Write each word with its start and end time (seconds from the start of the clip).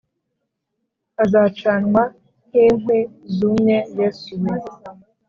Azacanwa 1.23 2.01
nk`inkwi 2.47 2.99
zumye 3.35 3.77
yesu 3.97 4.29
wee!!! 4.41 4.63